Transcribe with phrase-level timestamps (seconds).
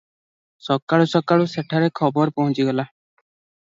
[0.67, 2.91] ସକାଳୁ ସକାଳୁ ସେଠାରେ ଖବର ପହଞ୍ଚିଗଲା।